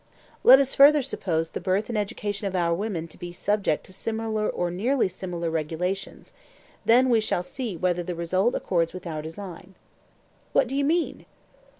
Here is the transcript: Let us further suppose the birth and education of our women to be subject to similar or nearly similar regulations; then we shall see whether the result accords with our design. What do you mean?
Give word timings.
Let 0.43 0.57
us 0.57 0.73
further 0.73 1.03
suppose 1.03 1.51
the 1.51 1.59
birth 1.61 1.87
and 1.87 1.95
education 1.95 2.47
of 2.47 2.55
our 2.55 2.73
women 2.73 3.07
to 3.09 3.19
be 3.19 3.31
subject 3.31 3.85
to 3.85 3.93
similar 3.93 4.49
or 4.49 4.71
nearly 4.71 5.07
similar 5.07 5.51
regulations; 5.51 6.33
then 6.83 7.07
we 7.07 7.19
shall 7.19 7.43
see 7.43 7.77
whether 7.77 8.01
the 8.01 8.15
result 8.15 8.55
accords 8.55 8.93
with 8.93 9.05
our 9.05 9.21
design. 9.21 9.75
What 10.53 10.67
do 10.67 10.75
you 10.75 10.83
mean? 10.85 11.27